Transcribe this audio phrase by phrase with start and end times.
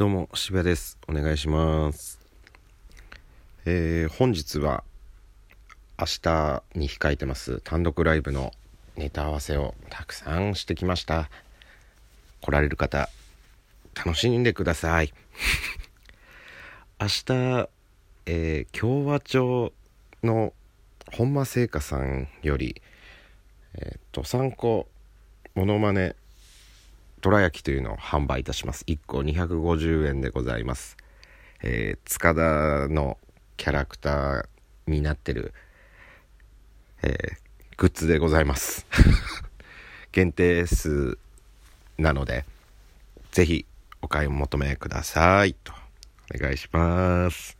[0.00, 0.96] どうも渋谷です。
[1.08, 2.18] お願いします。
[3.66, 4.82] えー、本日は
[5.98, 8.50] 明日に控えてます単独ライブの
[8.96, 11.28] ネタ合わせをたくさんしてきました。
[12.40, 13.10] 来られる方
[13.94, 15.12] 楽しんでください。
[16.98, 17.68] 明日、
[18.24, 19.74] えー、共和町
[20.22, 20.54] の
[21.12, 22.80] 本間製菓さんより
[23.74, 24.88] えっ、と3個
[25.54, 26.16] モノマネ
[27.20, 28.84] どら焼きというのを販売いたします。
[28.86, 30.96] 1個250円でございます。
[31.62, 33.18] えー、塚田の
[33.56, 34.46] キャラクター
[34.86, 35.52] になってる、
[37.02, 37.16] えー、
[37.76, 38.86] グッズでございます。
[40.12, 41.18] 限定数
[41.98, 42.44] なので
[43.30, 43.66] ぜひ
[44.02, 45.54] お買い求めください。
[45.54, 45.72] と
[46.34, 47.58] お願いします。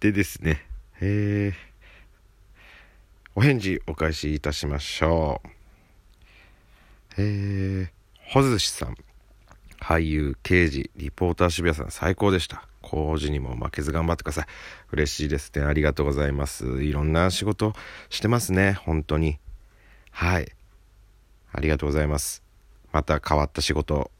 [0.00, 0.66] でですね
[1.00, 1.54] えー、
[3.34, 5.48] お返事お返しいたしましょう。
[7.16, 7.93] えー、
[8.26, 8.96] ほずしさん。
[9.80, 12.66] 俳優刑事リポーター渋谷さん最高でした。
[12.80, 14.46] 工事にも負けず頑張ってください。
[14.92, 15.62] 嬉しいですね。
[15.62, 16.82] ありがとうございます。
[16.82, 17.74] いろんな仕事
[18.08, 18.72] してますね。
[18.72, 19.38] 本当に。
[20.10, 20.50] はい。
[21.52, 22.42] ありがとうございます。
[22.92, 24.10] また変わった仕事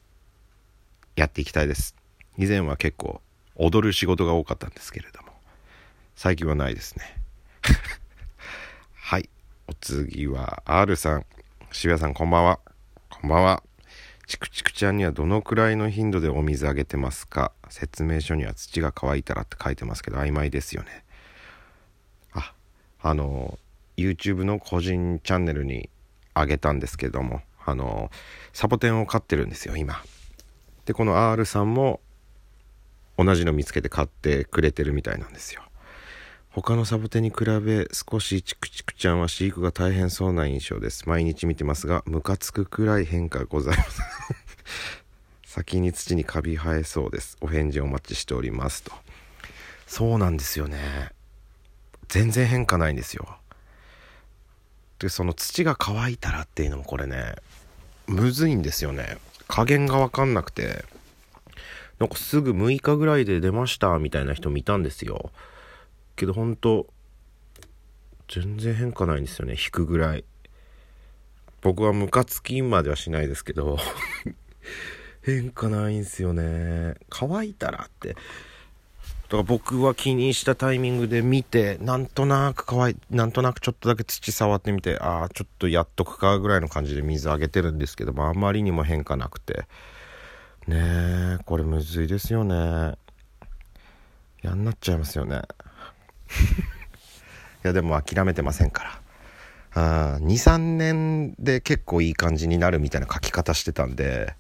[1.17, 1.95] やっていきたいです。
[2.37, 3.23] 以前は結構
[3.57, 5.29] 踊る仕事が多かったんですけれども。
[6.15, 7.05] 最近はないですね。
[8.95, 9.29] はい。
[9.67, 11.27] お次は R さん。
[11.73, 12.61] 渋谷さんこんばんは。
[13.09, 13.63] こんばんは。
[14.27, 17.53] ちくちくちゃんにはどのくらいの頻度でお水あげてますか？
[17.69, 21.05] 説明書には土が乾いたらって書いてますけど曖昧ですよね。
[22.33, 22.53] あ、
[23.03, 23.59] あの、
[23.97, 25.89] YouTube の個人チャンネルに
[26.33, 28.11] あげたんですけども、あの、
[28.53, 30.03] サボテンを飼ってるんですよ、今。
[30.87, 32.01] で、この R さんも
[33.17, 35.63] 同じの見つけて買ってくれてるみたいなんですよ。
[36.51, 41.09] 他のサボテンに比べ少しチクチクちゃんは飼育が大変そうな印象です。
[41.09, 44.01] 毎日見てますが、ムカつくくらい変化ございます。
[45.45, 47.37] 先に土にカビ生えそうです。
[47.41, 48.93] お返事お待ちしておりますと。
[49.87, 51.11] そうなんですよね。
[52.09, 53.39] 全然変化ないんですよ。
[54.99, 57.37] で、その土が乾いたらっていうのもこれね、
[58.07, 59.19] むずいんですよね。
[59.49, 60.85] 加減がわかんなくて。
[61.99, 65.31] なんかすぐ6日ぐらいで出ましたみたいな人見たんですよ。
[66.17, 66.87] けどほんと
[68.29, 70.25] 全然変化ないんですよね引くぐらい
[71.61, 73.79] 僕はムカつきまではしないですけど
[75.23, 76.95] 変化ないんすよね。
[77.09, 78.09] 乾いたらって。
[78.09, 89.67] だから僕は気にしたタイミングで見てなんとなく乾いなんとなくちょっとだけ土触ってみてああちょっとやっとくかぐらいの感じで水あげてるんですけどもあまりにも変化なくて。
[90.67, 92.95] ねえこれむずいですよね。
[94.41, 95.43] やんなっちゃいますよね。
[97.65, 99.04] いやでも諦めてませんから。
[99.75, 104.35] あ23年で結構いい感じになるみたいな書き方してたんで。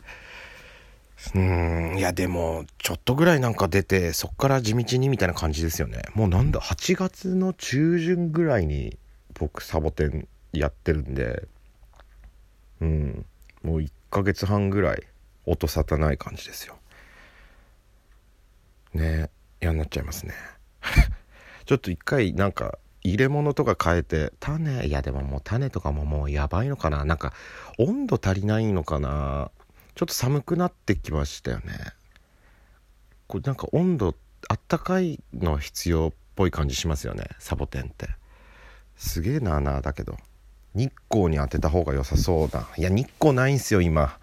[1.34, 6.03] うんいやでもちょっとぐらいなんか出てそっから地道にみたいな感じですよね。
[6.15, 8.99] もうなんだ8月の中旬ぐらいに
[9.33, 11.49] 僕サボテンやってるんで。
[12.81, 13.27] うん
[13.62, 15.03] もう1ヶ月半ぐらい
[15.47, 16.77] 音沙汰ない感じですよ。
[18.93, 19.31] ね
[19.61, 20.34] 嫌になっちゃいますね。
[21.65, 27.05] ちょっと一回なんか入れ物とか変えて種いやでももう種とかももうやばいのかな。
[27.05, 27.35] なんか
[27.79, 29.51] 温度足りないのかな。
[29.95, 31.65] ちょっと寒くなってきましたよね。
[33.27, 34.15] これなんか温度
[34.49, 37.29] あったかいの必要っぽい感じしますよね。
[37.39, 38.09] サボテンって。
[38.97, 40.17] すげえなあなあだけど。
[40.75, 42.67] 日光に当てた方が良さそうだ。
[42.77, 44.19] いや日光ないんすよ今。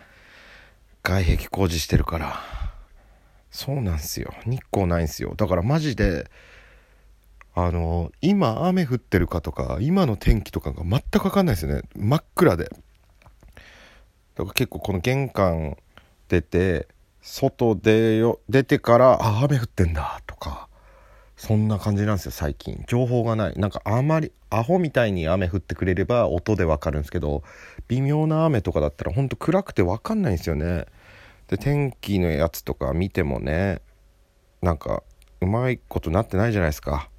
[1.04, 2.42] 外壁工事してるから。
[3.52, 4.34] そうなんすよ。
[4.46, 5.34] 日光ないんすよ。
[5.36, 6.30] だからマジで
[7.54, 11.82] あの今雨降ってるかとか今の天気とかが全く分かんないですよね。
[11.96, 12.66] 真っ暗で。
[12.66, 15.78] だから結構この玄関
[16.30, 16.88] 出て
[17.22, 20.70] 外でよ出てからあ雨降ってんだとか
[21.36, 22.86] そんな感じなんですよ最近。
[22.88, 23.54] 情報がない。
[23.58, 27.44] なんかあまりアホみたいに雨降ってくれれば音でわかるんですけど
[27.88, 30.86] 微妙な雨とかだったらほんと暗くてわかんないんですよね。
[31.48, 33.82] で天気のやつとか見てもね
[34.62, 35.04] なんか
[35.42, 37.10] うまいことなってないじゃないですか。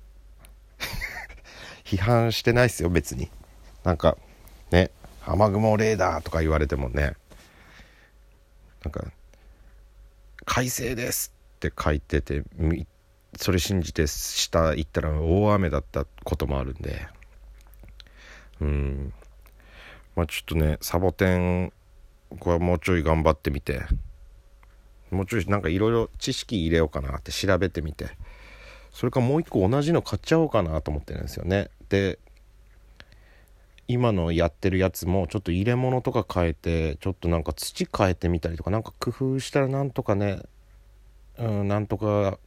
[1.84, 3.31] 批判してないっすよ別に。
[3.84, 4.17] なんか
[4.70, 4.90] ね
[5.25, 7.14] 雨雲レーダーとか言われてもね。
[8.84, 9.05] なんか
[10.44, 12.43] 「快晴です」って書いてて
[13.37, 17.06] それ信じて下行ったら大雨だったこともあるんで。
[18.61, 19.12] うん。
[20.14, 21.73] まあちょっとねサボテン
[22.38, 23.82] これはもうちょい頑張ってみて。
[25.11, 28.08] もうちょいなんかいろいろ知識入れようかなって調べてみて。
[28.93, 31.71] それかもう一個同じの買っちゃおうかなと思ってるんですよね。
[31.89, 32.19] で
[33.89, 40.43] 今のやってるやつもちょっと入れ物とか変えてちょっとなんか土変えてみたりとかなんか工夫したらなんとかね
[41.39, 42.39] うん、なんとか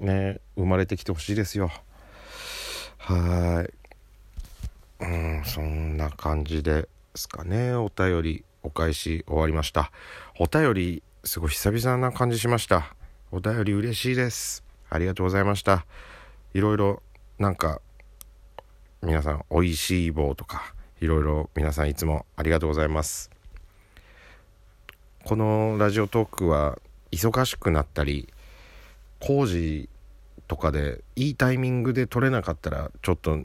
[0.00, 1.70] ね生まれてきてほしいですよ。
[2.98, 5.04] はい。
[5.04, 7.74] うんそんな感じですかね。
[7.74, 9.90] お便りお返し終わりました。
[10.38, 12.94] お便りすごい久々な感じしました。
[13.30, 14.71] お便り嬉しいです。
[14.92, 15.86] ありがとうございました。
[16.54, 17.02] いろいろ
[17.38, 17.80] なんか
[19.02, 23.30] 皆さんおいしい棒とかいろいろ皆さんいつもありがとうございます。
[25.24, 26.78] このラジオトークは
[27.10, 28.28] 忙しくなったり
[29.18, 29.88] 工事
[30.46, 33.38] とかでいいタイミングで撮れなかったらちょっと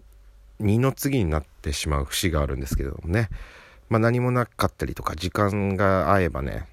[0.60, 3.30] 二の次になってしまう節があるんですけれどもね。
[3.90, 6.68] まあ何もなかったりとか時間が合えばね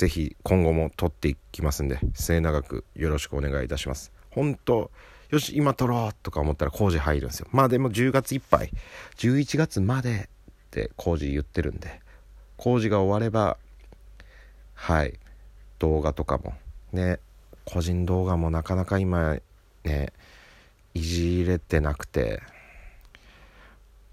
[0.00, 4.12] 是非今後も撮っていきますんで末永くよろしくお願いいたします。
[4.30, 4.90] 本当
[5.28, 7.48] よし今撮ろうとか思ったら工事入るんですよ。
[7.52, 8.70] まあでも10月いっぱい
[9.18, 12.00] 11月までって工事言ってるんで
[12.56, 13.58] 工事が終われば
[14.72, 15.18] はい
[15.78, 16.54] 動画とかも
[16.92, 17.18] ね
[17.66, 19.36] 個人動画もなかなか今
[19.84, 20.12] ね
[20.94, 22.40] いじれてなくて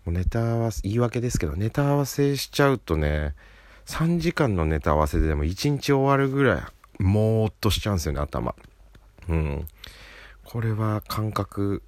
[0.04, 3.36] もうネタ合わせ言い訳ですけどネタ合わせしちゃうとね
[3.88, 8.54] 3時間のネタ合わせでも1日終わるぐらいもーっとしちゃうんですよね頭。
[9.30, 9.68] うん。
[10.44, 11.82] これは感覚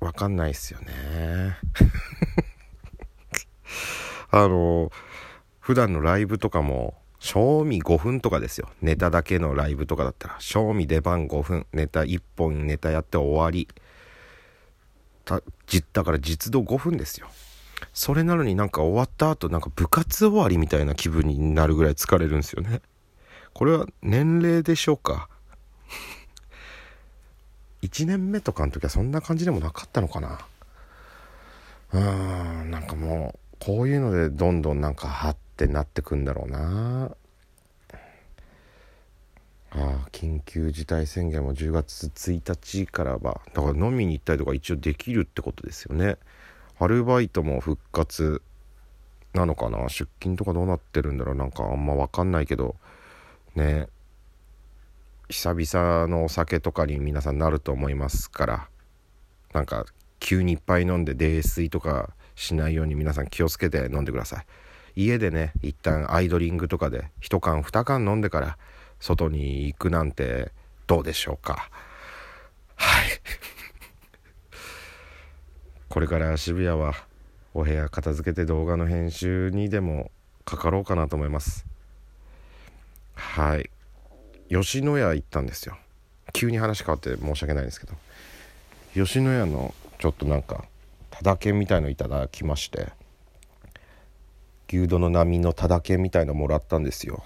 [0.00, 1.56] わかんないっすよね。
[4.30, 4.90] あの
[5.60, 8.68] 普段のライブとかも賞味5分とかですよ。
[8.80, 10.36] ネタだけのライブとかだったら。
[10.40, 11.66] 賞味出番5分。
[11.72, 13.68] ネタ1本ネタやって終わり。
[15.24, 15.40] た
[15.92, 17.28] だから実動5分ですよ。
[17.92, 22.80] それなのになんか終わった後なんか部活終わりみたいな気分になるぐらい疲れるんですよね。
[23.52, 25.28] これは年齢でしょうか。
[27.82, 30.38] 1年目とかの時はそんな感じでもなかったのかな。
[31.92, 37.14] うーんなんかもうこういうのでどんどんなんかはってなってくんだろうな。
[39.74, 46.18] ああ緊急事態宣言も10月1日からはだから飲みに行ったりとか一応できるってことですよね。
[46.82, 48.42] アルバイトも復活
[49.34, 49.88] なのかな？
[49.88, 51.34] 出勤とかどうなってるんだろう？
[51.36, 52.76] なんかあんま分かんないけど。
[53.54, 53.88] ね。
[55.28, 58.68] 久々のお酒とかに皆さんなると思いますから。
[59.54, 59.86] なんか
[60.18, 64.46] 急にいっぱい飲んで泥酔とかしないように皆さん気をつけて飲んでください。
[64.94, 68.58] 家でね一旦アイドリングとかで1缶2缶飲んでから
[69.00, 70.52] 外に行くなんて
[70.86, 71.70] どうでしょうか。
[72.76, 73.06] はい。
[75.92, 76.94] これから渋谷は
[77.52, 80.10] お部屋片付けて動画の編集にでも
[80.46, 81.66] かかろうかなと思います。
[83.12, 83.68] はい。
[84.48, 85.76] 吉野家行ったんですよ。
[86.32, 87.92] 急に話変わって申し訳ないんですけど。
[88.94, 90.64] 吉野家のちょっとなんか
[91.10, 92.88] ただけみたいのいただきまして
[94.68, 97.22] 牛丼の波のただけみたいのもらったんですよ。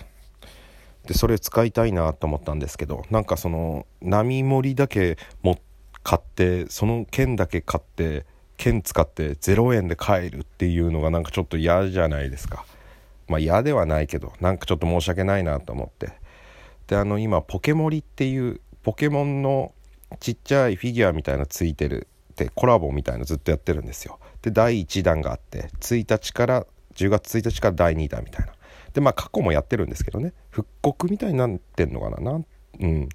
[1.07, 5.61] でそれ使いたいなと思ったんですけどなんかその波盛りだけも
[6.03, 12.65] 買ってその券だけ買って券使って0円で買えるっていうのがなんかちょっと嫌じゃないですか。
[13.29, 16.13] まあ嫌ではないけどなんかちょっと申し訳ないなと思って。
[16.87, 19.73] であの今ポケモリっていうポケモンの
[20.21, 24.19] ちっちゃいフィギュアみたいなついてるってコラボみたいなずっとやってるんですよ。
[24.43, 28.53] で第1弾があって1日から10月1日から第2弾みたいな。
[28.93, 30.33] でまあ過去もやってるんですけどね。
[30.51, 32.47] 復刻みたいになってんのかななん
[32.81, 33.09] うん。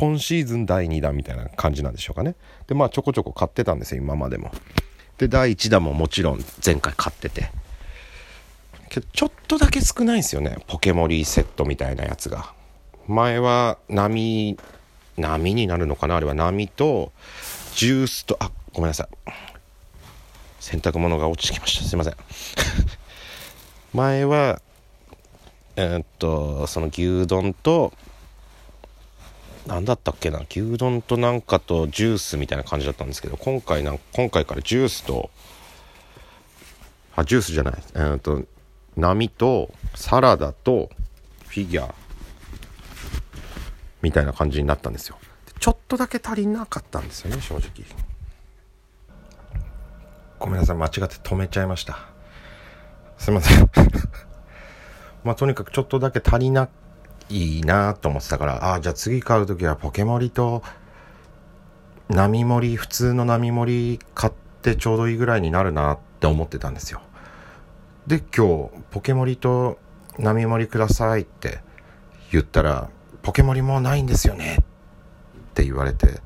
[0.00, 2.34] 今シーズン第2弾みたいな感じなんでしょうかね。
[2.66, 4.50] でまあちょこちょこ買ってたんですよ今までも。
[5.18, 7.50] で第1弾ももちろん前回買ってて。
[9.12, 12.54] ちょっとだけ少ないんですよねポケモリーセットみたいなやつが。
[13.08, 14.56] 前は波
[15.18, 16.32] 波になるのかなあれは。
[16.32, 17.12] 波と
[17.74, 19.30] ジュースとあごめんなさい。
[20.60, 21.84] 洗濯物が落ちてきました。
[21.84, 22.14] すいません。
[23.92, 24.62] 前は
[25.76, 27.92] えー、っとその牛丼と
[29.70, 30.40] 何だったっけな？
[30.50, 35.30] 牛丼となんかとジュースみたいな感じだったんですけど今回な今回からジュースと
[37.14, 37.74] あジュースじゃない。
[37.94, 38.42] えー、っと
[38.96, 40.90] 波とサラダと
[41.46, 41.94] フィギュア
[44.02, 45.16] みたいな感じになったんですよ。
[45.60, 47.68] ちょっとだけ足りなかったんですよね正直。
[50.40, 51.96] ごめんなさい間違って止めちゃいました。
[53.18, 53.70] すいません。
[55.22, 56.68] まあとにかくちょっとだけ足りな
[57.30, 60.62] いいなと思ってたからああじゃあ次買う時はポケモリと
[62.08, 64.32] 波盛り普通の波盛り買っ
[64.62, 67.00] てちょうどいいぐらいになるなって思ってたんですよ。
[68.06, 69.78] で今日ポケモリと
[70.18, 71.60] 波盛りくださいって
[72.32, 72.90] 言ったら
[73.22, 76.20] ポケモリもないんですよねって言われて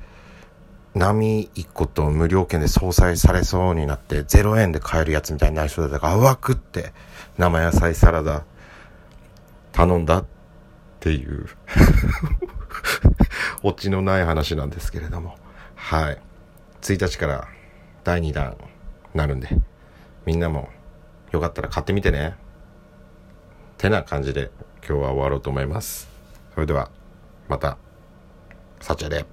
[0.95, 6.93] 波1個と無料券で相殺されそうになって0円で買えるやつみたいになりそうだったから淡くって
[7.37, 8.43] 生野菜サラダ
[9.71, 10.25] 頼んだ。
[11.05, 11.45] っていう
[13.61, 15.35] オチのない話なんですけれども。
[15.75, 16.21] はい。
[16.81, 17.47] 1日から
[18.03, 18.57] 第2弾
[19.13, 19.49] なるんで、
[20.25, 20.69] みんなも
[21.31, 22.35] よかったら買ってみてね。
[23.77, 26.09] てな感じで今日は終わろうと思います。
[26.55, 26.89] それでは、
[27.47, 27.77] また、
[28.79, 29.27] 幸あれ。